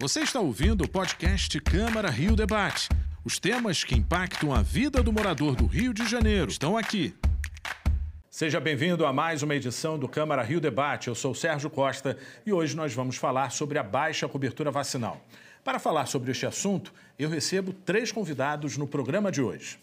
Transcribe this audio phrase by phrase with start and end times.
[0.00, 2.88] Você está ouvindo o podcast Câmara Rio Debate.
[3.22, 7.14] Os temas que impactam a vida do morador do Rio de Janeiro estão aqui.
[8.30, 11.08] Seja bem-vindo a mais uma edição do Câmara Rio Debate.
[11.08, 12.16] Eu sou Sérgio Costa
[12.46, 15.22] e hoje nós vamos falar sobre a baixa cobertura vacinal.
[15.62, 19.78] Para falar sobre este assunto, eu recebo três convidados no programa de hoje.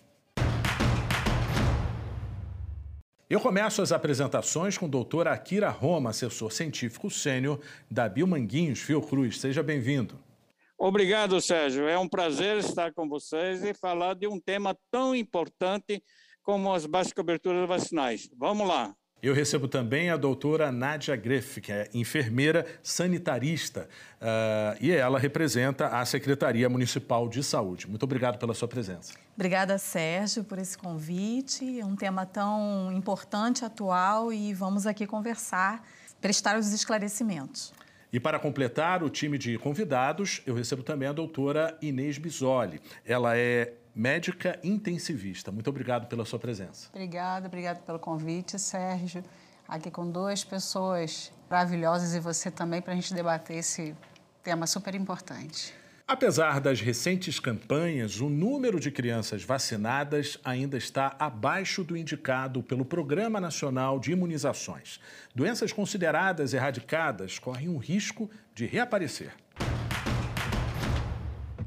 [3.30, 7.60] Eu começo as apresentações com o doutor Akira Roma, assessor científico sênior
[7.92, 9.42] da Biomanguinhos Fiocruz.
[9.42, 10.18] Seja bem-vindo.
[10.78, 11.90] Obrigado, Sérgio.
[11.90, 16.02] É um prazer estar com vocês e falar de um tema tão importante
[16.42, 18.30] como as baixas coberturas vacinais.
[18.38, 18.96] Vamos lá.
[19.22, 23.90] Eu recebo também a doutora Nádia Greff, que é enfermeira sanitarista,
[24.22, 27.90] uh, e ela representa a Secretaria Municipal de Saúde.
[27.90, 29.27] Muito obrigado pela sua presença.
[29.38, 31.80] Obrigada, Sérgio, por esse convite.
[31.80, 35.88] É um tema tão importante, atual, e vamos aqui conversar,
[36.20, 37.72] prestar os esclarecimentos.
[38.12, 42.82] E para completar o time de convidados, eu recebo também a doutora Inês Bisoli.
[43.06, 45.52] Ela é médica intensivista.
[45.52, 46.90] Muito obrigado pela sua presença.
[46.90, 49.24] Obrigada, obrigado pelo convite, Sérgio.
[49.68, 53.96] Aqui com duas pessoas maravilhosas e você também para a gente debater esse
[54.42, 55.76] tema super importante.
[56.08, 62.86] Apesar das recentes campanhas, o número de crianças vacinadas ainda está abaixo do indicado pelo
[62.86, 65.02] Programa Nacional de Imunizações.
[65.36, 69.34] Doenças consideradas erradicadas correm um risco de reaparecer.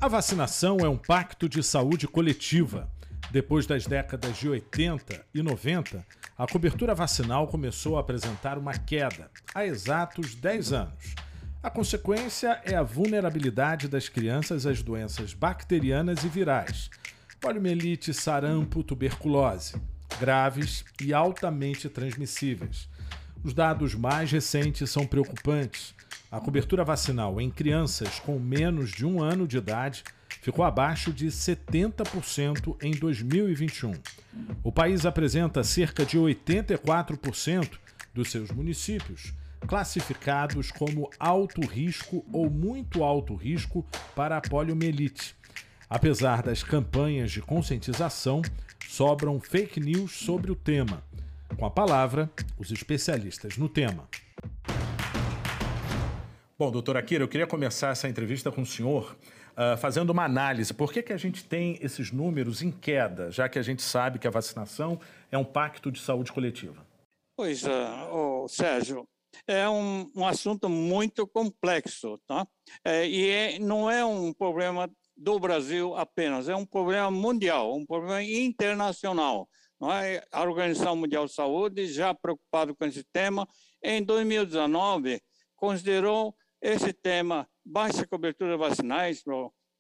[0.01, 2.91] A vacinação é um pacto de saúde coletiva.
[3.31, 6.03] Depois das décadas de 80 e 90,
[6.39, 11.15] a cobertura vacinal começou a apresentar uma queda, há exatos 10 anos.
[11.63, 16.91] A consequência é a vulnerabilidade das crianças às doenças bacterianas e virais,
[17.41, 19.75] poliomielite, sarampo, tuberculose,
[20.19, 22.89] graves e altamente transmissíveis.
[23.45, 25.95] Os dados mais recentes são preocupantes
[26.31, 30.05] a cobertura vacinal em crianças com menos de um ano de idade
[30.41, 33.95] ficou abaixo de 70% em 2021.
[34.63, 37.69] O país apresenta cerca de 84%
[38.15, 39.35] dos seus municípios
[39.67, 43.85] classificados como alto risco ou muito alto risco
[44.15, 45.35] para a poliomielite.
[45.89, 48.43] Apesar das campanhas de conscientização,
[48.89, 51.03] sobram fake news sobre o tema.
[51.57, 54.09] Com a palavra, os especialistas no tema.
[56.59, 59.17] Bom, doutor Akira, eu queria começar essa entrevista com o senhor
[59.53, 60.73] uh, fazendo uma análise.
[60.73, 64.19] Por que, que a gente tem esses números em queda, já que a gente sabe
[64.19, 65.01] que a vacinação
[65.31, 66.87] é um pacto de saúde coletiva?
[67.37, 67.69] Pois, uh,
[68.13, 69.07] oh, Sérgio,
[69.47, 72.47] é um, um, assunto muito complexo, tá?
[72.85, 77.85] É, e é, não é um problema do Brasil apenas, é um problema mundial, um
[77.85, 79.49] problema internacional.
[79.81, 80.23] Não é?
[80.31, 83.49] A Organização Mundial de Saúde, já preocupado com esse tema,
[83.83, 85.21] em 2019
[85.57, 89.23] considerou esse tema, baixa cobertura vacinais,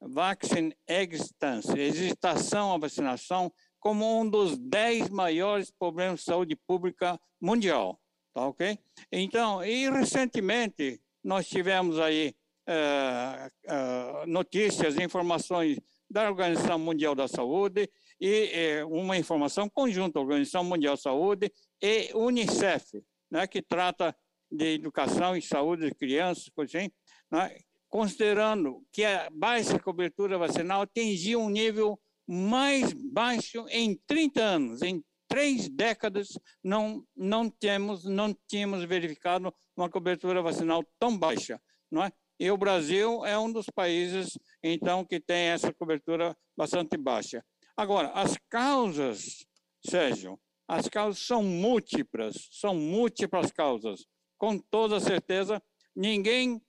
[0.00, 8.00] Vaccine Existence, hesitação à vacinação, como um dos dez maiores problemas de saúde pública mundial,
[8.32, 8.78] tá ok?
[9.10, 12.34] Então, e recentemente nós tivemos aí
[12.68, 17.88] uh, uh, notícias, informações da Organização Mundial da Saúde
[18.20, 24.14] e uh, uma informação conjunta, Organização Mundial da Saúde e Unicef, né, que trata
[24.50, 26.90] de educação e saúde de crianças, assim,
[27.30, 27.56] né,
[27.88, 35.02] considerando que a baixa cobertura vacinal atingiu um nível mais baixo em 30 anos, em
[35.30, 36.28] três décadas
[36.62, 41.60] não não temos não tínhamos verificado uma cobertura vacinal tão baixa,
[41.90, 42.12] não é?
[42.38, 47.44] E o Brasil é um dos países então que tem essa cobertura bastante baixa.
[47.76, 49.46] Agora, as causas,
[49.86, 54.04] Sérgio, as causas são múltiplas, são múltiplas causas
[54.36, 55.62] com toda certeza,
[55.94, 56.60] ninguém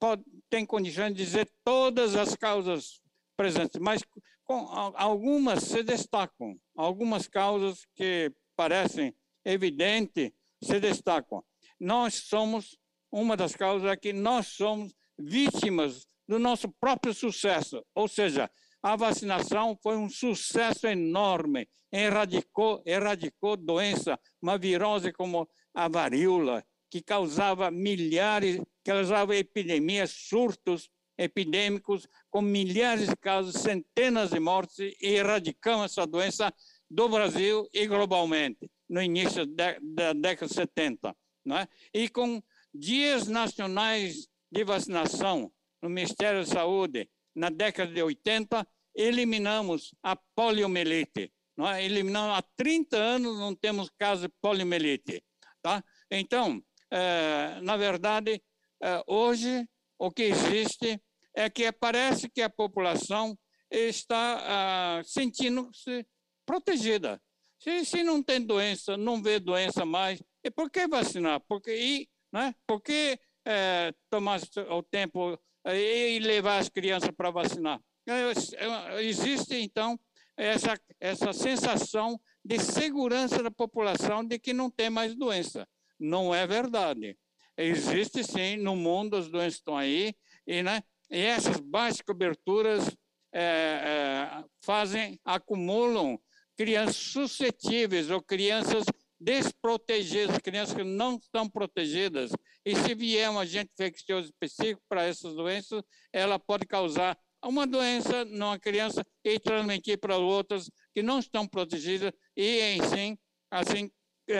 [0.00, 3.02] pode, tem condições de dizer todas as causas
[3.36, 4.02] presentes, mas
[4.48, 4.66] com,
[4.96, 9.14] algumas se destacam, algumas causas que parecem
[9.44, 10.32] evidentes
[10.64, 11.44] se destacam.
[11.78, 12.76] Nós somos,
[13.12, 18.50] uma das causas é que nós somos vítimas do nosso próprio sucesso, ou seja,
[18.82, 27.02] a vacinação foi um sucesso enorme, erradicou, erradicou doença, uma virose como a varíola, que
[27.02, 35.92] causava milhares, causava epidemias, surtos epidêmicos, com milhares de casos, centenas de mortes, e erradicamos
[35.92, 36.54] essa doença
[36.88, 41.16] do Brasil e globalmente, no início da, da década de 70.
[41.44, 41.68] Não é?
[41.92, 42.42] E com
[42.72, 51.32] dias nacionais de vacinação no Ministério da Saúde, na década de 80, eliminamos a poliomielite.
[51.56, 51.84] Não é?
[51.84, 55.22] Eliminamos há 30 anos, não temos caso de poliomielite.
[55.60, 55.82] Tá?
[56.10, 58.42] Então, é, na verdade,
[58.82, 59.68] é, hoje
[59.98, 61.00] o que existe
[61.38, 63.38] é que parece que a população
[63.70, 66.04] está ah, sentindo-se
[66.44, 67.22] protegida.
[67.60, 71.40] Se, se não tem doença, não vê doença mais, e por que vacinar?
[71.48, 72.52] Porque, e, né?
[72.66, 74.40] por que é, tomar
[74.70, 77.80] o tempo é, e levar as crianças para vacinar?
[78.08, 79.98] É, existe, então,
[80.36, 85.68] essa, essa sensação de segurança da população de que não tem mais doença.
[86.00, 87.16] Não é verdade.
[87.56, 90.14] Existe sim, no mundo as doenças estão aí,
[90.44, 92.88] e, né, e essas baixas coberturas
[93.32, 96.18] é, é, fazem, acumulam
[96.56, 98.84] crianças suscetíveis ou crianças
[99.20, 102.30] desprotegidas, crianças que não estão protegidas.
[102.64, 105.82] E se vier um agente infeccioso específico para essas doenças,
[106.12, 112.12] ela pode causar uma doença numa criança e transmitir para outras que não estão protegidas
[112.36, 113.16] e, assim,
[113.50, 113.90] assim
[114.28, 114.34] é,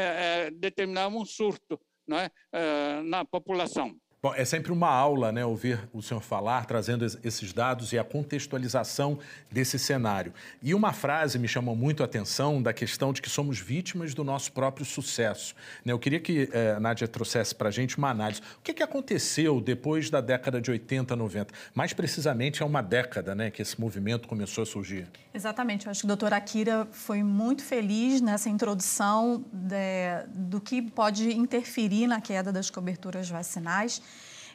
[0.47, 3.97] é, determinar um surto né, é, na população.
[4.21, 8.03] Bom, é sempre uma aula, né, ouvir o senhor falar, trazendo esses dados e a
[8.03, 10.35] contextualização desse cenário.
[10.61, 14.25] E uma frase me chamou muito a atenção da questão de que somos vítimas do
[14.25, 15.55] nosso próprio sucesso.
[15.85, 18.41] Né, eu queria que eh, a Nádia trouxesse para a gente uma análise.
[18.59, 21.55] O que, que aconteceu depois da década de 80, 90?
[21.73, 25.07] Mais precisamente, é uma década né, que esse movimento começou a surgir.
[25.33, 25.87] Exatamente.
[25.87, 31.33] Eu acho que o doutor Akira foi muito feliz nessa introdução de, do que pode
[31.33, 34.03] interferir na queda das coberturas vacinais.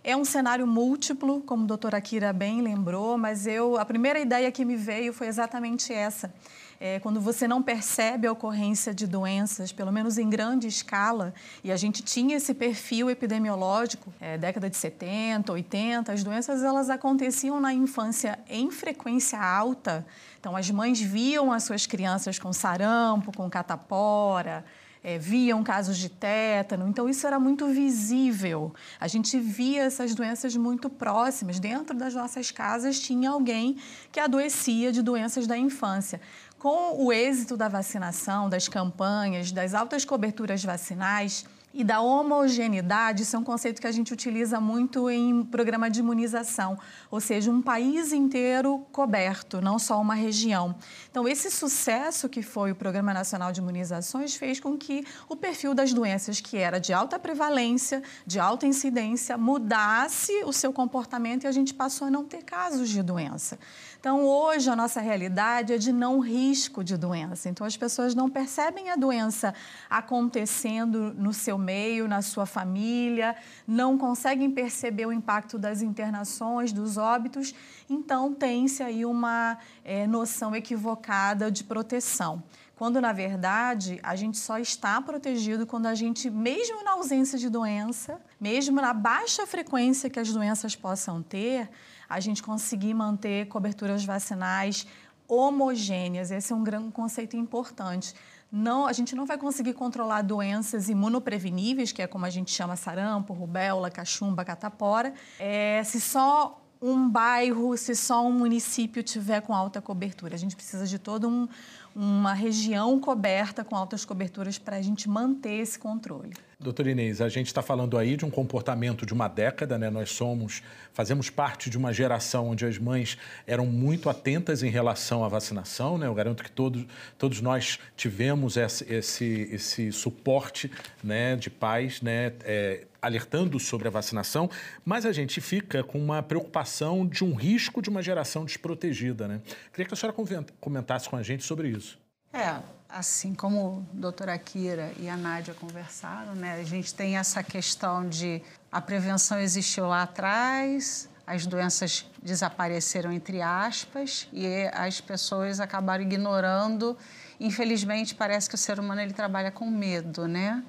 [0.05, 4.51] É um cenário múltiplo, como o doutor Akira bem lembrou, mas eu a primeira ideia
[4.51, 6.33] que me veio foi exatamente essa.
[6.77, 11.33] É, quando você não percebe a ocorrência de doenças, pelo menos em grande escala,
[11.63, 16.89] e a gente tinha esse perfil epidemiológico, é, década de 70, 80, as doenças elas
[16.89, 20.05] aconteciam na infância em frequência alta.
[20.37, 24.65] Então, as mães viam as suas crianças com sarampo, com catapora,
[25.03, 28.73] é, viam casos de tétano, então isso era muito visível.
[28.99, 31.59] A gente via essas doenças muito próximas.
[31.59, 33.77] Dentro das nossas casas tinha alguém
[34.11, 36.21] que adoecia de doenças da infância.
[36.57, 43.35] Com o êxito da vacinação, das campanhas, das altas coberturas vacinais, e da homogeneidade, isso
[43.35, 46.77] é um conceito que a gente utiliza muito em programa de imunização,
[47.09, 50.75] ou seja, um país inteiro coberto, não só uma região.
[51.09, 55.73] Então, esse sucesso que foi o Programa Nacional de Imunizações fez com que o perfil
[55.73, 61.47] das doenças que era de alta prevalência, de alta incidência, mudasse o seu comportamento e
[61.47, 63.57] a gente passou a não ter casos de doença.
[64.03, 67.47] Então, hoje, a nossa realidade é de não risco de doença.
[67.47, 69.55] Então, as pessoas não percebem a doença
[69.89, 73.33] acontecendo no seu meio, na sua família,
[73.65, 77.55] não conseguem perceber o impacto das internações, dos óbitos.
[77.89, 82.43] Então, tem-se aí uma é, noção equivocada de proteção
[82.75, 87.47] quando na verdade a gente só está protegido quando a gente, mesmo na ausência de
[87.47, 91.69] doença, mesmo na baixa frequência que as doenças possam ter,
[92.13, 94.85] a gente conseguir manter coberturas vacinais
[95.27, 96.31] homogêneas.
[96.31, 98.13] Esse é um grande conceito importante.
[98.51, 102.75] Não, a gente não vai conseguir controlar doenças imunopreveníveis, que é como a gente chama
[102.75, 109.55] sarampo, rubéola, cachumba, catapora, é, se só um bairro, se só um município tiver com
[109.55, 110.35] alta cobertura.
[110.35, 111.47] A gente precisa de todo um,
[111.95, 116.33] uma região coberta com altas coberturas para a gente manter esse controle.
[116.59, 119.89] Doutor Inês, a gente está falando aí de um comportamento de uma década, né?
[119.89, 120.63] Nós somos,
[120.93, 125.97] fazemos parte de uma geração onde as mães eram muito atentas em relação à vacinação,
[125.97, 126.07] né?
[126.07, 126.85] Eu garanto que todos,
[127.17, 130.71] todos nós tivemos esse, esse, esse suporte,
[131.03, 134.49] né, de pais, né, é, alertando sobre a vacinação,
[134.85, 139.41] mas a gente fica com uma preocupação de um risco de uma geração desprotegida, né?
[139.71, 140.17] Queria que a senhora
[140.59, 141.99] comentasse com a gente sobre isso.
[142.31, 142.55] É,
[142.87, 148.07] assim como a doutora Kira e a Nádia conversaram, né, a gente tem essa questão
[148.07, 148.41] de
[148.71, 156.97] a prevenção existiu lá atrás, as doenças desapareceram entre aspas e as pessoas acabaram ignorando.
[157.39, 160.63] Infelizmente, parece que o ser humano ele trabalha com medo, né?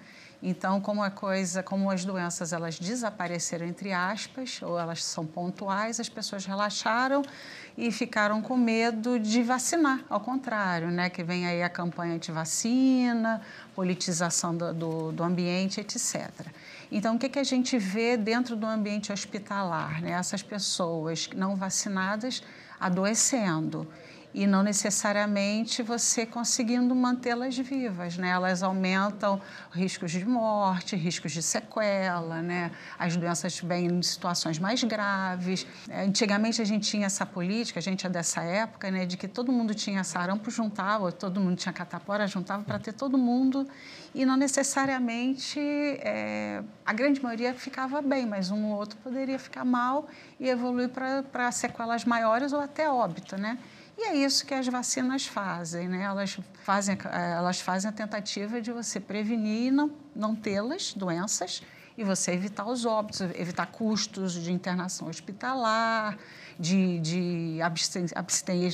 [0.46, 5.98] Então, como a coisa, como as doenças elas desapareceram entre aspas ou elas são pontuais,
[5.98, 7.22] as pessoas relaxaram
[7.78, 11.08] e ficaram com medo de vacinar, ao contrário, né?
[11.08, 13.40] Que vem aí a campanha anti-vacina,
[13.74, 16.30] politização do, do, do, ambiente, etc.
[16.92, 20.02] Então, o que, que a gente vê dentro do ambiente hospitalar?
[20.02, 20.10] Né?
[20.10, 22.42] Essas pessoas não vacinadas
[22.78, 23.88] adoecendo
[24.34, 28.30] e não necessariamente você conseguindo mantê-las vivas, né?
[28.30, 32.72] Elas aumentam riscos de morte, riscos de sequela, né?
[32.98, 35.64] As doenças vêm em situações mais graves.
[35.88, 39.06] Antigamente a gente tinha essa política, a gente é dessa época, né?
[39.06, 43.16] De que todo mundo tinha sarampo, juntava, todo mundo tinha catapora, juntava para ter todo
[43.16, 43.64] mundo
[44.12, 49.64] e não necessariamente é, a grande maioria ficava bem, mas um ou outro poderia ficar
[49.64, 50.08] mal
[50.40, 53.58] e evoluir para sequelas maiores ou até óbito, né?
[53.96, 56.02] E é isso que as vacinas fazem, né?
[56.02, 61.62] Elas fazem, eh, elas fazem a tentativa de você prevenir e não, não tê-las, doenças,
[61.96, 66.18] e você evitar os óbitos, evitar custos de internação hospitalar,
[66.58, 67.58] de, de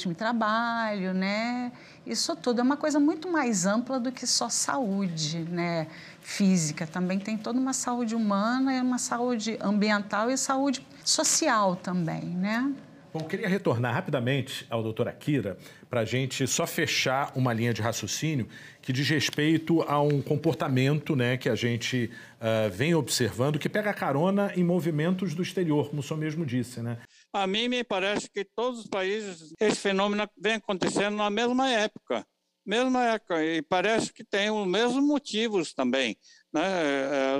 [0.09, 1.71] em trabalho, né?
[2.07, 5.87] Isso tudo é uma coisa muito mais ampla do que só saúde, né?
[6.21, 12.73] Física, também tem toda uma saúde humana, uma saúde ambiental e saúde social também, né?
[13.13, 17.83] Bom, queria retornar rapidamente ao doutor Akira para a gente só fechar uma linha de
[17.83, 18.49] raciocínio
[18.81, 23.93] que diz respeito a um comportamento né, que a gente uh, vem observando que pega
[23.93, 26.81] carona em movimentos do exterior, como o senhor mesmo disse.
[26.81, 26.99] Né?
[27.33, 32.25] A mim me parece que todos os países, esse fenômeno vem acontecendo na mesma época.
[32.65, 36.17] Mesma época, e parece que tem os mesmos motivos também.
[36.53, 36.63] Né?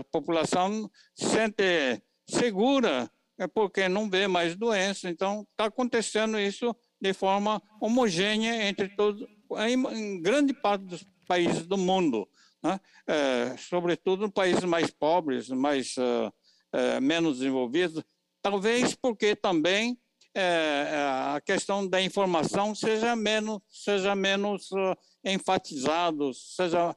[0.01, 3.09] A população se sente segura
[3.41, 5.09] é porque não vê mais doença.
[5.09, 9.27] Então, está acontecendo isso de forma homogênea entre todos,
[9.67, 12.29] em, em grande parte dos países do mundo,
[12.63, 12.79] né?
[13.07, 18.05] é, sobretudo países mais pobres, mais uh, menos desenvolvidos,
[18.43, 19.99] talvez porque também
[20.35, 24.95] é, a questão da informação seja menos, seja menos uh,
[25.25, 26.95] enfatizado, seja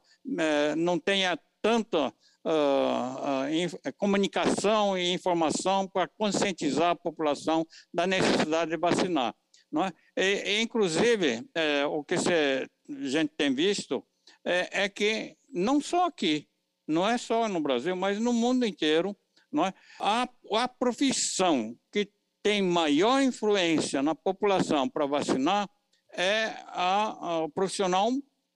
[0.77, 2.13] não tenha tanta
[2.45, 9.33] uh, uh, comunicação e informação para conscientizar a população da necessidade de vacinar.
[9.71, 9.91] Não é?
[10.15, 12.67] E, e inclusive, é, o que a
[13.07, 14.05] gente tem visto
[14.45, 16.47] é, é, que não só aqui,
[16.88, 19.17] não é só no Brasil, mas no mundo inteiro,
[19.51, 19.73] não é?
[20.00, 22.07] a, a profissão que
[22.43, 25.67] tem maior influência na população para vacinar
[26.12, 28.12] é a, a, o profissional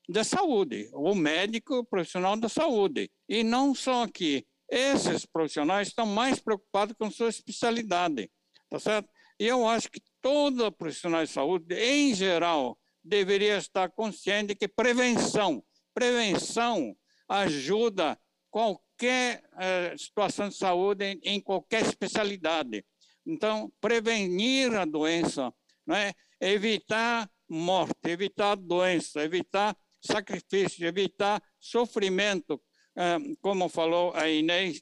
[0.07, 3.11] da saúde, o médico profissional da saúde.
[3.27, 4.45] E não só aqui.
[4.69, 8.29] Esses profissionais estão mais preocupados com sua especialidade,
[8.69, 9.09] tá certo?
[9.39, 15.63] E eu acho que todo profissional de saúde, em geral, deveria estar consciente que prevenção,
[15.93, 16.95] prevenção
[17.29, 22.83] ajuda qualquer eh, situação de saúde em, em, qualquer especialidade.
[23.25, 25.53] Então, prevenir a doença,
[25.85, 26.13] né?
[26.41, 32.61] evitar morte, evitar doença, evitar sacrifício, evitar sofrimento,
[32.95, 34.81] eh, como falou a Inês,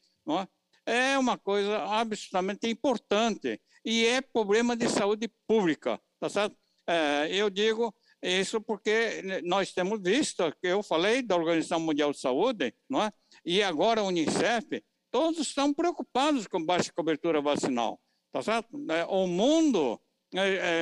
[0.86, 1.12] é?
[1.14, 6.56] é uma coisa absolutamente importante e é problema de saúde pública, tá certo?
[6.88, 12.20] É, eu digo isso porque nós temos visto, que eu falei da Organização Mundial de
[12.20, 13.12] Saúde, não é?
[13.44, 18.00] E agora a Unicef, todos estão preocupados com baixa cobertura vacinal,
[18.32, 18.78] tá certo?
[18.92, 20.00] É, o mundo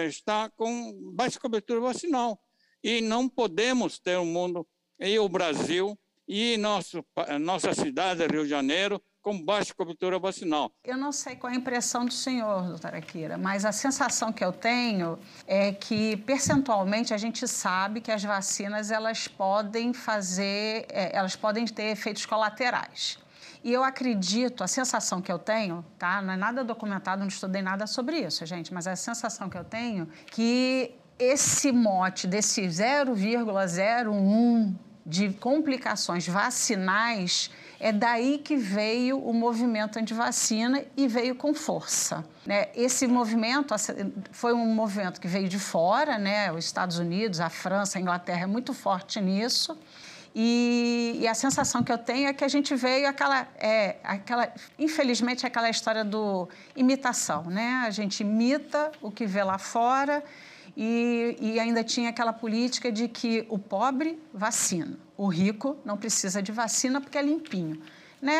[0.07, 2.41] está com baixa cobertura vacinal
[2.83, 4.67] e não podemos ter um mundo
[4.99, 5.97] e o Brasil
[6.27, 7.03] e nosso,
[7.41, 10.71] nossa cidade, Rio de Janeiro, com baixa cobertura vacinal.
[10.83, 14.43] Eu não sei qual é a impressão do senhor, doutora Kira, mas a sensação que
[14.43, 21.15] eu tenho é que, percentualmente, a gente sabe que as vacinas elas podem fazer, é,
[21.15, 23.17] elas podem ter efeitos colaterais.
[23.63, 26.21] E eu acredito, a sensação que eu tenho, tá?
[26.21, 29.63] Não é nada documentado, não estudei nada sobre isso, gente, mas a sensação que eu
[29.63, 34.75] tenho que esse mote desse 0,01
[35.05, 42.23] de complicações vacinais é daí que veio o movimento anti-vacina e veio com força.
[42.45, 42.69] Né?
[42.73, 43.75] Esse movimento
[44.31, 46.51] foi um movimento que veio de fora, né?
[46.51, 49.77] os Estados Unidos, a França, a Inglaterra é muito forte nisso.
[50.35, 54.51] E, e, a sensação que eu tenho é que a gente veio aquela, é, aquela,
[54.79, 57.83] infelizmente, aquela história do imitação, né?
[57.85, 60.23] A gente imita o que vê lá fora
[60.75, 66.41] e, e ainda tinha aquela política de que o pobre vacina, o rico não precisa
[66.41, 67.81] de vacina porque é limpinho.
[68.21, 68.39] Né?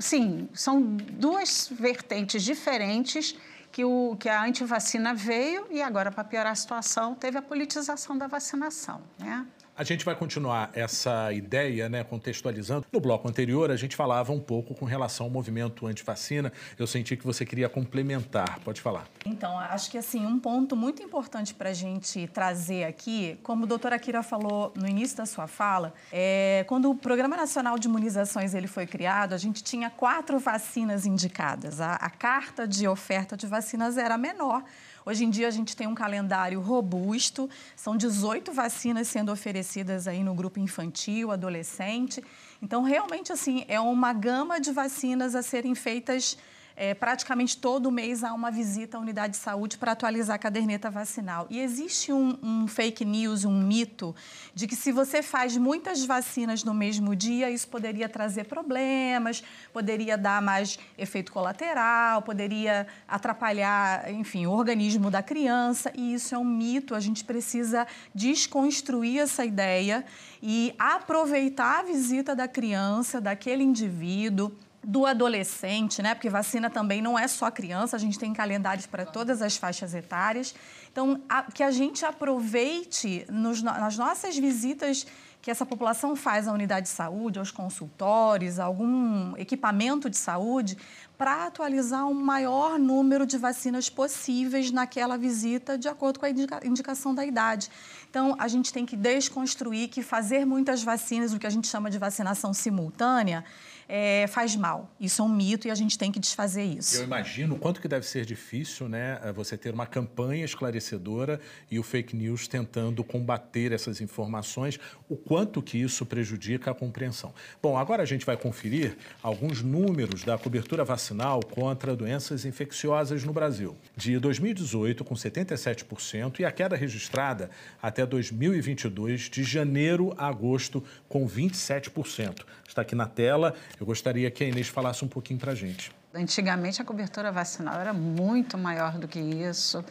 [0.00, 3.36] Sim, são duas vertentes diferentes
[3.72, 8.16] que, o, que a antivacina veio e agora, para piorar a situação, teve a politização
[8.16, 9.02] da vacinação.
[9.18, 9.44] Né?
[9.76, 12.86] A gente vai continuar essa ideia, né, contextualizando.
[12.92, 16.52] No bloco anterior, a gente falava um pouco com relação ao movimento anti-vacina.
[16.78, 18.60] Eu senti que você queria complementar.
[18.60, 19.08] Pode falar.
[19.26, 23.66] então, acho que assim, um ponto muito importante para a gente trazer aqui, como a
[23.66, 28.54] doutora Kira falou no início da sua fala, é, quando o Programa Nacional de Imunizações
[28.54, 31.80] ele foi criado, a gente tinha quatro vacinas indicadas.
[31.80, 34.62] A, a carta de oferta de vacinas era menor.
[35.06, 40.24] Hoje em dia a gente tem um calendário robusto, são 18 vacinas sendo oferecidas aí
[40.24, 42.24] no grupo infantil, adolescente.
[42.62, 46.38] Então, realmente, assim, é uma gama de vacinas a serem feitas
[46.76, 50.90] é, praticamente todo mês há uma visita à unidade de saúde para atualizar a caderneta
[50.90, 51.46] vacinal.
[51.48, 54.14] E existe um, um, fake news, um mito,
[54.54, 60.18] de que se você faz muitas vacinas no mesmo dia, isso poderia trazer problemas, poderia
[60.18, 65.92] dar mais efeito colateral, poderia atrapalhar, enfim, o organismo da criança.
[65.94, 66.94] E isso é um mito.
[66.94, 70.04] A gente precisa desconstruir essa ideia
[70.42, 74.52] e aproveitar a visita da criança, daquele indivíduo
[74.84, 76.14] do adolescente, né?
[76.14, 79.94] Porque vacina também não é só criança, a gente tem calendários para todas as faixas
[79.94, 80.54] etárias.
[80.92, 85.06] Então, a, que a gente aproveite nos, nas nossas visitas
[85.44, 90.74] que essa população faz à unidade de saúde, aos consultórios, algum equipamento de saúde,
[91.18, 96.66] para atualizar o maior número de vacinas possíveis naquela visita, de acordo com a indica,
[96.66, 97.70] indicação da idade.
[98.08, 101.90] Então, a gente tem que desconstruir que fazer muitas vacinas, o que a gente chama
[101.90, 103.44] de vacinação simultânea,
[103.88, 104.90] é, faz mal.
[105.00, 106.96] Isso é um mito e a gente tem que desfazer isso.
[106.96, 111.78] Eu imagino quanto que deve ser difícil, né, é, você ter uma campanha esclarecedora e
[111.78, 117.32] o fake news tentando combater essas informações, o quanto que isso prejudica a compreensão.
[117.62, 123.32] Bom, agora a gente vai conferir alguns números da cobertura vacinal contra doenças infecciosas no
[123.32, 123.76] Brasil.
[123.96, 127.50] De 2018, com 77%, e a queda registrada
[127.82, 132.44] até 2022, de janeiro a agosto, com 27%.
[132.66, 135.90] Está aqui na tela eu gostaria que a Inês falasse um pouquinho para a gente.
[136.12, 139.84] Antigamente a cobertura vacinal era muito maior do que isso.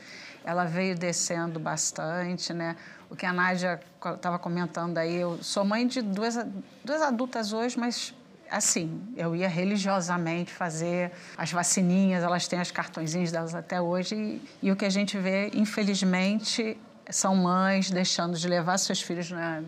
[0.45, 2.75] Ela veio descendo bastante, né?
[3.09, 3.79] O que a Nádia
[4.15, 6.37] estava comentando aí, eu sou mãe de duas,
[6.83, 8.13] duas adultas hoje, mas
[8.49, 14.41] assim, eu ia religiosamente fazer as vacininhas, elas têm as cartõezinhos delas até hoje, e,
[14.61, 16.77] e, o que a gente vê, infelizmente,
[17.09, 19.63] são mães deixando de levar seus filhos na,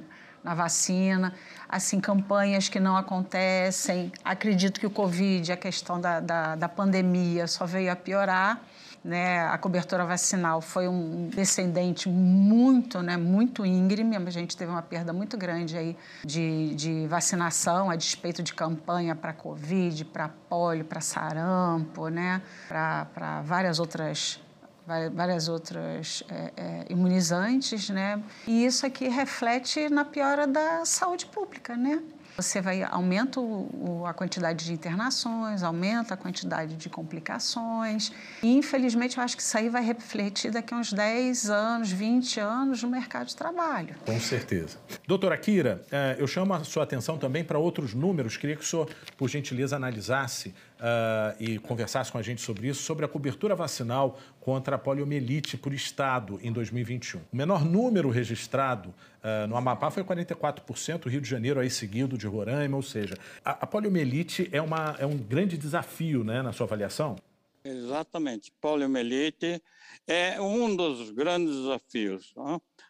[0.45, 1.33] na vacina,
[1.67, 4.11] assim, campanhas que não acontecem.
[4.23, 8.61] Acredito que o Covid, a questão da, da, da pandemia, só veio a piorar.
[9.03, 14.15] Né, a cobertura vacinal foi um descendente muito, né, muito íngreme.
[14.15, 19.15] A gente teve uma perda muito grande aí de, de vacinação, a despeito de campanha
[19.15, 24.39] para Covid, para polio, para sarampo, né, para várias outras
[24.85, 28.21] várias outras é, é, imunizantes, né?
[28.47, 32.01] E isso aqui reflete na piora da saúde pública, né?
[32.35, 38.11] Você vai aumenta o, a quantidade de internações, aumenta a quantidade de complicações.
[38.43, 42.39] E, infelizmente, eu acho que isso aí vai refletir daqui a uns 10 anos, 20
[42.41, 43.95] anos no mercado de trabalho.
[44.05, 44.77] Com certeza.
[45.07, 48.35] Doutora Kira, é, eu chamo a sua atenção também para outros números.
[48.35, 52.83] Queria que o senhor, por gentileza, analisasse uh, e conversasse com a gente sobre isso,
[52.83, 57.19] sobre a cobertura vacinal contra a poliomielite por estado em 2021.
[57.33, 62.15] O menor número registrado uh, no Amapá foi 44%, o Rio de Janeiro aí seguido
[62.15, 66.53] de Roraima, ou seja, a, a poliomielite é, uma, é um grande desafio né, na
[66.53, 67.15] sua avaliação?
[67.63, 68.53] Exatamente.
[68.61, 69.59] Poliomielite
[70.05, 72.31] é um dos grandes desafios.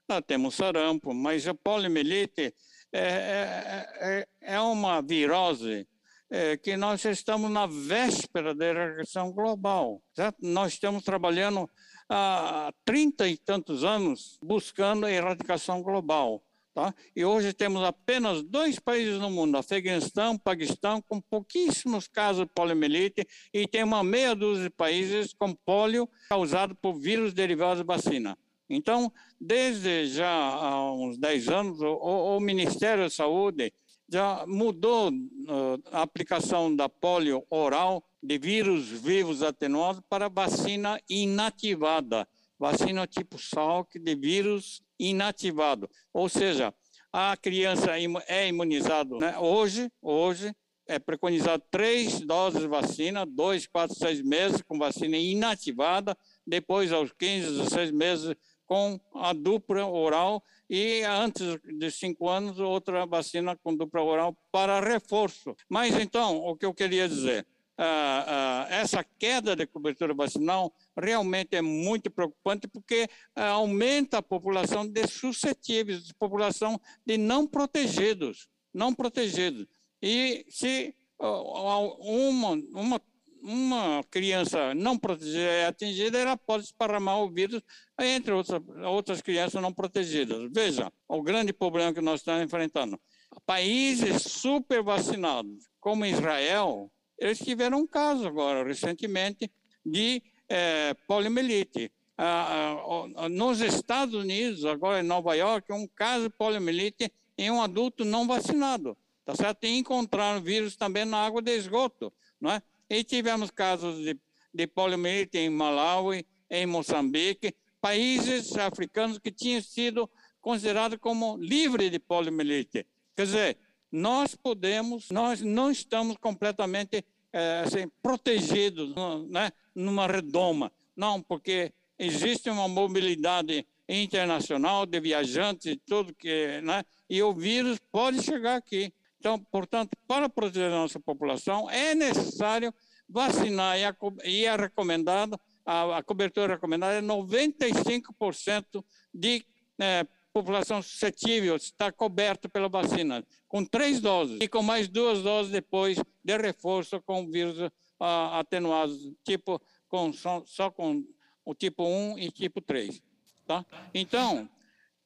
[0.09, 2.53] Ah, temos sarampo, mas a poliomielite
[2.91, 5.87] é, é, é, é uma virose
[6.29, 10.01] é, que nós estamos na véspera da eradicação global.
[10.13, 10.37] Certo?
[10.41, 11.69] Nós estamos trabalhando
[12.09, 16.43] há 30 e tantos anos buscando a erradicação global.
[16.73, 16.93] Tá?
[17.15, 23.25] E hoje temos apenas dois países no mundo, Afeganistão, Paquistão, com pouquíssimos casos de poliomielite,
[23.53, 28.37] e tem uma meia dúzia de países com polio causado por vírus derivados de vacina.
[28.69, 29.09] Então,
[29.39, 33.71] desde já há uns 10 anos, o, o Ministério da Saúde
[34.07, 42.27] já mudou uh, a aplicação da polio oral de vírus vivos atenuados para vacina inativada,
[42.57, 45.89] vacina tipo Salk de vírus inativado.
[46.13, 46.73] Ou seja,
[47.11, 47.91] a criança
[48.27, 49.37] é imunizada né?
[49.37, 50.55] hoje, hoje
[50.87, 56.15] é preconizado três doses de vacina, dois, quatro, seis meses com vacina inativada,
[56.45, 63.05] depois aos 15, 16 meses com a dupla oral e antes de cinco anos outra
[63.05, 65.55] vacina com dupla oral para reforço.
[65.69, 67.45] Mas então, o que eu queria dizer,
[67.79, 74.23] uh, uh, essa queda de cobertura vacinal realmente é muito preocupante porque uh, aumenta a
[74.23, 79.67] população de suscetíveis, população de não protegidos, não protegidos.
[80.01, 83.01] E se uma, uma
[83.45, 87.61] uma criança não protegida é atingida, ela pode esparramar o vírus
[87.99, 90.49] entre outras, outras crianças não protegidas.
[90.51, 92.99] Veja, o grande problema que nós estamos enfrentando.
[93.45, 99.51] Países super vacinados, como Israel, eles tiveram um caso agora, recentemente,
[99.85, 101.91] de é, poliomielite.
[102.17, 102.77] Ah,
[103.17, 108.03] ah, nos Estados Unidos, agora em Nova York, um caso de poliomielite em um adulto
[108.03, 108.97] não vacinado.
[109.23, 109.65] Tá certo?
[109.65, 112.13] E encontraram vírus também na água de esgoto.
[112.39, 112.61] Não é?
[112.89, 114.19] E tivemos casos de,
[114.53, 120.09] de poliomielite em Malawi, em Moçambique, países africanos que tinham sido
[120.41, 122.85] considerados como livres de poliomielite.
[123.15, 123.57] Quer dizer,
[123.91, 128.93] nós podemos, nós não estamos completamente é, assim, protegidos
[129.29, 130.71] né, numa redoma.
[130.95, 137.79] Não, porque existe uma mobilidade internacional de viajantes e tudo que, né, e o vírus
[137.91, 138.93] pode chegar aqui.
[139.25, 142.71] Então, portanto, para proteger a nossa população, é necessário
[143.09, 145.35] vacinar e, a, e é recomendado,
[145.65, 149.43] a, a cobertura recomendada é 95% de
[149.79, 155.51] é, população suscetível está coberta pela vacina, com três doses e com mais duas doses
[155.51, 157.57] depois de reforço com vírus
[157.99, 161.03] atenuados, tipo com, só, só com
[161.43, 163.01] o tipo 1 e tipo 3.
[163.47, 163.65] Tá?
[163.91, 164.47] Então,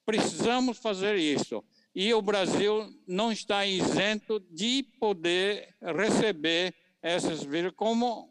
[0.06, 1.64] precisamos fazer isso.
[1.95, 8.30] E o Brasil não está isento de poder receber esses vírus como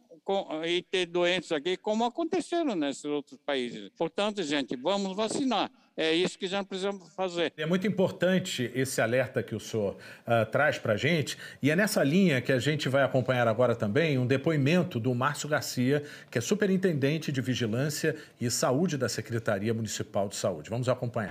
[0.67, 3.91] e ter doenças aqui, como aconteceram nesses outros países.
[3.97, 5.71] Portanto, gente, vamos vacinar.
[5.97, 7.53] É isso que já precisamos fazer.
[7.57, 11.77] É muito importante esse alerta que o senhor uh, traz para a gente, e é
[11.77, 16.39] nessa linha que a gente vai acompanhar agora também um depoimento do Márcio Garcia, que
[16.39, 20.71] é superintendente de Vigilância e Saúde da Secretaria Municipal de Saúde.
[20.71, 21.31] Vamos acompanhar.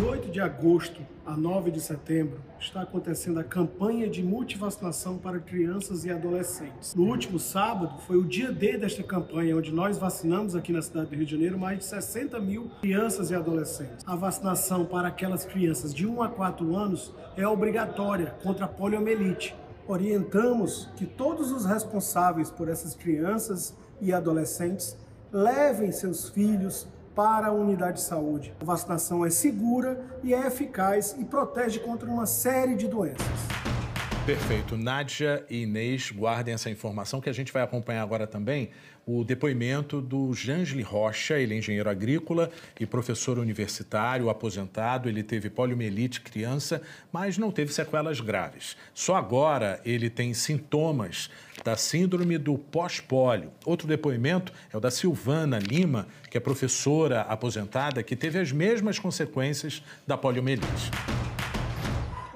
[0.00, 5.38] De 8 de agosto a 9 de setembro, está acontecendo a campanha de multivacinação para
[5.38, 6.94] crianças e adolescentes.
[6.94, 11.10] No último sábado, foi o dia D desta campanha, onde nós vacinamos aqui na cidade
[11.10, 14.02] do Rio de Janeiro mais de 60 mil crianças e adolescentes.
[14.06, 19.54] A vacinação para aquelas crianças de 1 a 4 anos é obrigatória contra a poliomielite.
[19.86, 24.96] Orientamos que todos os responsáveis por essas crianças e adolescentes
[25.30, 26.88] levem seus filhos,
[27.20, 28.54] para a unidade de saúde.
[28.58, 33.79] A vacinação é segura e é eficaz e protege contra uma série de doenças.
[34.26, 34.76] Perfeito.
[34.76, 38.70] Nádia e Inês, guardem essa informação que a gente vai acompanhar agora também
[39.12, 45.08] o depoimento do Jangeli Rocha, ele é engenheiro agrícola e professor universitário, aposentado.
[45.08, 46.80] Ele teve poliomielite criança,
[47.12, 48.76] mas não teve sequelas graves.
[48.94, 51.28] Só agora ele tem sintomas
[51.64, 53.50] da síndrome do pós-pólio.
[53.64, 58.98] Outro depoimento é o da Silvana Lima, que é professora aposentada, que teve as mesmas
[58.98, 60.90] consequências da poliomielite.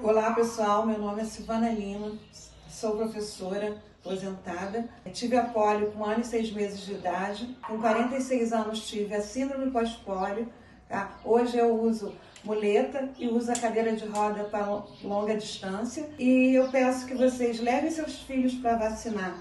[0.05, 0.85] Olá, pessoal.
[0.85, 2.11] Meu nome é Silvana Lima,
[2.69, 4.87] sou professora aposentada.
[5.11, 7.57] Tive a polio com um ano e seis meses de idade.
[7.67, 10.47] Com 46 anos tive a síndrome pós-polio.
[10.87, 11.19] Tá?
[11.25, 12.13] Hoje eu uso
[12.43, 16.07] muleta e uso a cadeira de roda para longa distância.
[16.19, 19.35] E eu peço que vocês levem seus filhos para vacinar.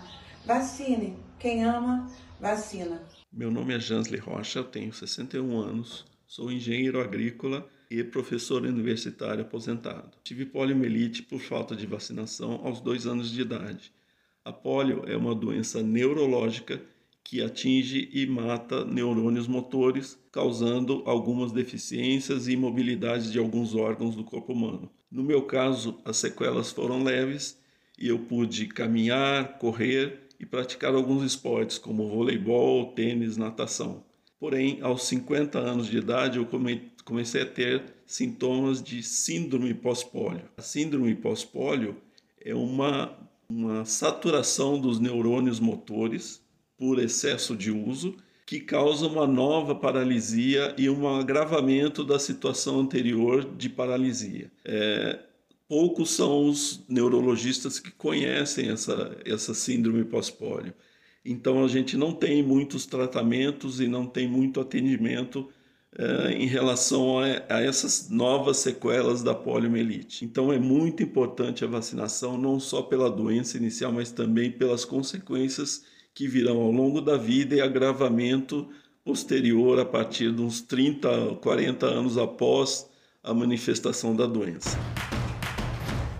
[0.46, 1.18] Vacine.
[1.38, 3.02] Quem ama, vacina.
[3.30, 7.68] Meu nome é Jansley Rocha, eu tenho 61 anos, sou engenheiro agrícola
[8.00, 10.10] e professor universitário aposentado.
[10.22, 13.92] Tive poliomielite por falta de vacinação aos dois anos de idade.
[14.44, 16.82] A polio é uma doença neurológica
[17.22, 24.24] que atinge e mata neurônios motores, causando algumas deficiências e imobilidades de alguns órgãos do
[24.24, 24.90] corpo humano.
[25.10, 27.58] No meu caso, as sequelas foram leves
[27.98, 34.04] e eu pude caminhar, correr e praticar alguns esportes como voleibol, tênis, natação.
[34.38, 36.44] Porém, aos 50 anos de idade, eu
[37.04, 40.48] comecei a ter sintomas de síndrome pós-pólio.
[40.56, 41.96] A síndrome pós-pólio
[42.40, 43.16] é uma,
[43.48, 46.42] uma saturação dos neurônios motores
[46.76, 53.44] por excesso de uso que causa uma nova paralisia e um agravamento da situação anterior
[53.56, 54.50] de paralisia.
[54.64, 55.18] É,
[55.66, 60.74] poucos são os neurologistas que conhecem essa, essa síndrome pós-pólio.
[61.24, 65.48] Então a gente não tem muitos tratamentos e não tem muito atendimento
[65.98, 70.24] uh, em relação a, a, essas novas sequelas da poliomielite.
[70.24, 75.84] Então é muito importante a vacinação, não só pela doença inicial, mas também pelas consequências
[76.12, 78.68] que virão ao longo da vida e agravamento
[79.04, 82.88] posterior a partir de uns 30, 40 anos após
[83.22, 84.78] a manifestação da doença.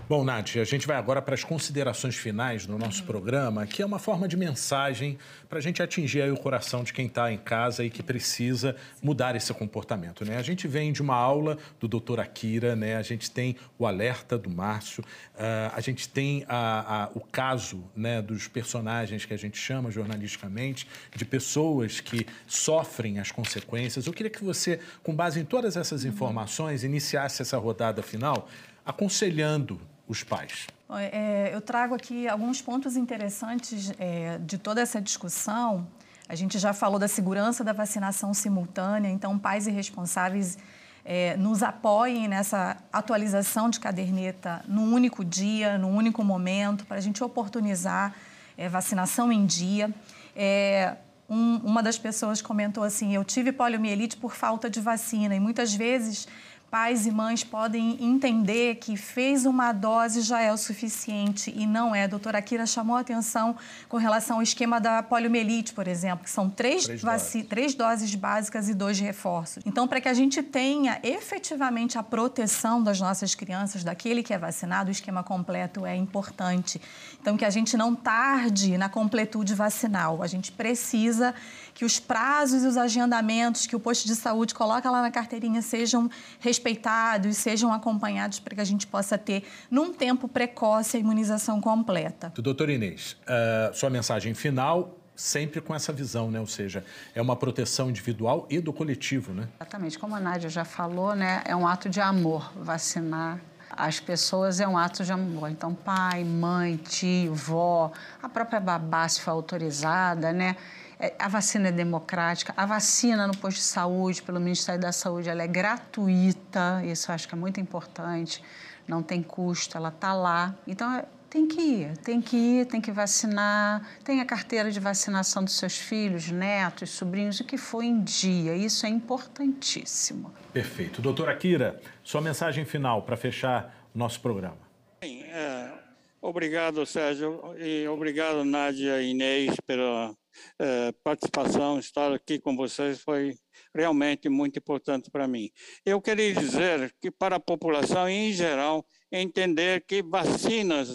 [0.07, 3.85] Bom, Nath, a gente vai agora para as considerações finais do nosso programa, que é
[3.85, 5.17] uma forma de mensagem
[5.49, 9.35] para a gente atingir o coração de quem está em casa e que precisa mudar
[9.35, 10.23] esse comportamento.
[10.23, 10.37] Né?
[10.37, 12.97] A gente vem de uma aula do doutor Akira, né?
[12.97, 17.83] a gente tem o alerta do Márcio, uh, a gente tem a, a, o caso
[17.95, 24.05] né, dos personagens que a gente chama jornalisticamente, de pessoas que sofrem as consequências.
[24.05, 28.47] Eu queria que você, com base em todas essas informações, iniciasse essa rodada final
[28.85, 30.67] aconselhando os pais?
[31.11, 35.87] É, eu trago aqui alguns pontos interessantes é, de toda essa discussão.
[36.27, 40.57] A gente já falou da segurança da vacinação simultânea, então pais e responsáveis
[41.03, 47.01] é, nos apoiem nessa atualização de caderneta num único dia, num único momento, para a
[47.01, 48.15] gente oportunizar
[48.57, 49.93] é, vacinação em dia.
[50.35, 50.95] É,
[51.29, 55.73] um, uma das pessoas comentou assim: eu tive poliomielite por falta de vacina e muitas
[55.73, 56.27] vezes
[56.75, 61.95] pais e mães podem entender que fez uma dose já é o suficiente e não
[61.95, 62.03] é.
[62.03, 63.55] A doutora Akira chamou a atenção
[63.87, 67.45] com relação ao esquema da poliomielite, por exemplo, que são três, três, doses.
[67.47, 69.63] três doses básicas e dois reforços.
[69.65, 74.37] Então, para que a gente tenha efetivamente a proteção das nossas crianças, daquele que é
[74.37, 76.81] vacinado, o esquema completo é importante.
[77.21, 80.21] Então, que a gente não tarde na completude vacinal.
[80.21, 81.33] A gente precisa
[81.75, 85.61] que os prazos e os agendamentos que o posto de saúde coloca lá na carteirinha
[85.61, 86.09] sejam
[86.39, 92.31] respeitados, sejam acompanhados para que a gente possa ter, num tempo precoce, a imunização completa.
[92.37, 96.39] Doutor Inês, uh, sua mensagem final sempre com essa visão, né?
[96.39, 96.83] Ou seja,
[97.13, 99.47] é uma proteção individual e do coletivo, né?
[99.55, 99.99] Exatamente.
[99.99, 101.41] Como a Nádia já falou, né?
[101.45, 103.39] É um ato de amor vacinar
[103.77, 105.49] as pessoas é um ato de amor.
[105.49, 107.91] Então, pai, mãe, tio, vó,
[108.23, 110.55] a própria babá, se for autorizada, né?
[110.99, 115.29] É, a vacina é democrática, a vacina no posto de saúde, pelo Ministério da Saúde,
[115.29, 118.41] ela é gratuita, isso eu acho que é muito importante,
[118.87, 120.55] não tem custo, ela está lá.
[120.65, 124.79] Então, é, tem que ir, tem que ir, tem que vacinar, tem a carteira de
[124.79, 130.33] vacinação dos seus filhos, netos, sobrinhos, o que for em dia, isso é importantíssimo.
[130.53, 131.01] Perfeito.
[131.01, 134.57] Doutora Akira, sua mensagem final para fechar o nosso programa.
[135.03, 135.73] Sim, é,
[136.21, 140.15] obrigado, Sérgio, e obrigado, Nádia e Inês, pela
[140.59, 143.35] é, participação, estar aqui com vocês foi
[143.73, 145.49] realmente muito importante para mim.
[145.85, 150.89] Eu queria dizer que para a população em geral entender que vacinas,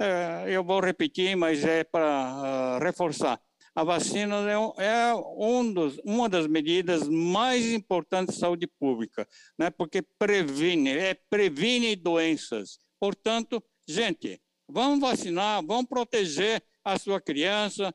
[0.00, 3.40] é, eu vou repetir, mas é para uh, reforçar,
[3.74, 9.26] a vacina é, é um dos, uma das medidas mais importantes de saúde pública,
[9.58, 9.68] né?
[9.68, 12.78] porque previne, é, previne doenças.
[13.00, 17.92] Portanto, gente, vamos vacinar, vamos proteger a sua criança,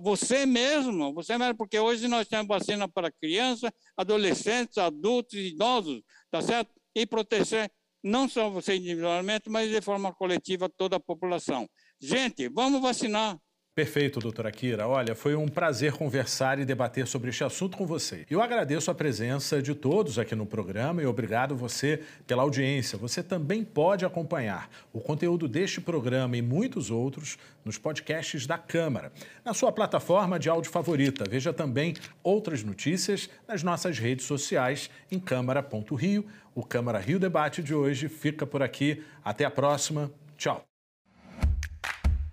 [0.00, 6.40] você mesmo, você mesmo, porque hoje nós temos vacina para crianças, adolescentes, adultos, idosos, tá
[6.40, 6.70] certo?
[6.94, 7.70] E proteger
[8.02, 11.68] não só você individualmente, mas de forma coletiva toda a população.
[12.00, 13.36] Gente, vamos vacinar.
[13.76, 14.88] Perfeito, doutora Kira.
[14.88, 18.24] Olha, foi um prazer conversar e debater sobre este assunto com você.
[18.30, 22.96] Eu agradeço a presença de todos aqui no programa e obrigado você pela audiência.
[22.96, 27.36] Você também pode acompanhar o conteúdo deste programa e muitos outros
[27.66, 29.12] nos podcasts da Câmara,
[29.44, 31.26] na sua plataforma de áudio favorita.
[31.28, 36.24] Veja também outras notícias nas nossas redes sociais em câmara.rio.
[36.54, 39.04] O Câmara Rio Debate de hoje fica por aqui.
[39.22, 40.10] Até a próxima.
[40.38, 40.64] Tchau.